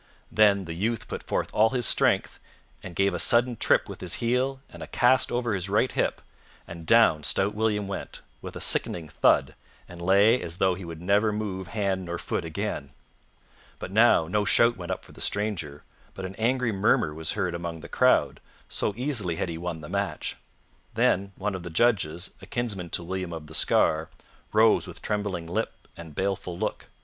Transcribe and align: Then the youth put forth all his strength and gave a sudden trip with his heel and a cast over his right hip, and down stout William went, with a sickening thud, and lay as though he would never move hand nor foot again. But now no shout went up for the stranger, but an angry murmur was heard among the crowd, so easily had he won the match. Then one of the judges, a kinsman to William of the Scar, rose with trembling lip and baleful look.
Then 0.31 0.65
the 0.65 0.73
youth 0.73 1.07
put 1.07 1.21
forth 1.21 1.53
all 1.53 1.69
his 1.69 1.85
strength 1.85 2.39
and 2.81 2.95
gave 2.95 3.13
a 3.13 3.19
sudden 3.19 3.55
trip 3.55 3.87
with 3.87 4.01
his 4.01 4.15
heel 4.15 4.59
and 4.67 4.81
a 4.81 4.87
cast 4.87 5.31
over 5.31 5.53
his 5.53 5.69
right 5.69 5.91
hip, 5.91 6.23
and 6.67 6.87
down 6.87 7.21
stout 7.23 7.53
William 7.53 7.87
went, 7.87 8.21
with 8.41 8.55
a 8.55 8.61
sickening 8.61 9.07
thud, 9.09 9.53
and 9.87 10.01
lay 10.01 10.41
as 10.41 10.57
though 10.57 10.73
he 10.73 10.83
would 10.85 11.03
never 11.03 11.31
move 11.31 11.67
hand 11.67 12.05
nor 12.05 12.17
foot 12.17 12.43
again. 12.43 12.89
But 13.77 13.91
now 13.91 14.27
no 14.27 14.43
shout 14.43 14.75
went 14.75 14.91
up 14.91 15.05
for 15.05 15.11
the 15.11 15.21
stranger, 15.21 15.83
but 16.15 16.25
an 16.25 16.33
angry 16.37 16.71
murmur 16.71 17.13
was 17.13 17.33
heard 17.33 17.53
among 17.53 17.81
the 17.81 17.87
crowd, 17.87 18.39
so 18.67 18.95
easily 18.97 19.35
had 19.35 19.49
he 19.49 19.57
won 19.59 19.81
the 19.81 19.87
match. 19.87 20.35
Then 20.95 21.31
one 21.35 21.53
of 21.53 21.61
the 21.61 21.69
judges, 21.69 22.31
a 22.41 22.47
kinsman 22.47 22.89
to 22.89 23.03
William 23.03 23.31
of 23.33 23.45
the 23.45 23.53
Scar, 23.53 24.09
rose 24.51 24.87
with 24.87 25.03
trembling 25.03 25.45
lip 25.45 25.71
and 25.95 26.15
baleful 26.15 26.57
look. 26.57 26.89